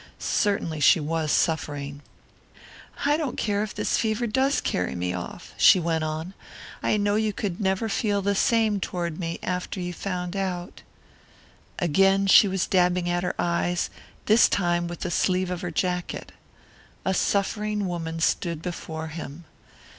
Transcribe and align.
Certainly 0.17 0.79
she 0.79 0.99
was 0.99 1.31
suffering. 1.31 2.01
"I 3.05 3.17
don't 3.17 3.37
care 3.37 3.61
if 3.61 3.75
this 3.75 3.99
fever 3.99 4.25
does 4.25 4.59
carry 4.59 4.95
me 4.95 5.13
off," 5.13 5.53
she 5.59 5.79
went 5.79 6.03
on. 6.03 6.33
"I 6.81 6.97
know 6.97 7.13
you 7.17 7.31
could 7.31 7.61
never 7.61 7.87
feel 7.87 8.23
the 8.23 8.33
same 8.33 8.79
toward 8.79 9.19
me 9.19 9.37
after 9.43 9.79
you 9.79 9.93
found 9.93 10.35
out" 10.35 10.81
Again 11.77 12.25
she 12.25 12.47
was 12.47 12.65
dabbing 12.65 13.11
at 13.11 13.21
her 13.21 13.35
eyes, 13.37 13.91
this 14.25 14.49
time 14.49 14.87
with 14.87 15.01
the 15.01 15.11
sleeve 15.11 15.51
of 15.51 15.61
her 15.61 15.69
jacket. 15.69 16.31
A 17.05 17.13
suffering 17.13 17.85
woman 17.87 18.19
stood 18.21 18.63
before 18.63 19.09
him. 19.09 19.43